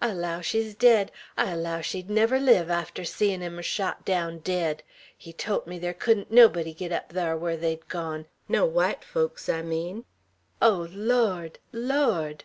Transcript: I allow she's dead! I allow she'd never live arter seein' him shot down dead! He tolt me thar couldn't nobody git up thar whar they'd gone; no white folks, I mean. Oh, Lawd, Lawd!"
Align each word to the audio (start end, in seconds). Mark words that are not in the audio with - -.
I 0.00 0.12
allow 0.12 0.40
she's 0.40 0.74
dead! 0.74 1.12
I 1.36 1.50
allow 1.50 1.82
she'd 1.82 2.08
never 2.08 2.40
live 2.40 2.70
arter 2.70 3.04
seein' 3.04 3.42
him 3.42 3.60
shot 3.60 4.02
down 4.06 4.38
dead! 4.38 4.82
He 5.14 5.30
tolt 5.34 5.66
me 5.66 5.78
thar 5.78 5.92
couldn't 5.92 6.30
nobody 6.30 6.72
git 6.72 6.90
up 6.90 7.12
thar 7.12 7.36
whar 7.36 7.54
they'd 7.54 7.86
gone; 7.88 8.24
no 8.48 8.64
white 8.64 9.04
folks, 9.04 9.46
I 9.46 9.60
mean. 9.60 10.06
Oh, 10.62 10.88
Lawd, 10.90 11.58
Lawd!" 11.70 12.44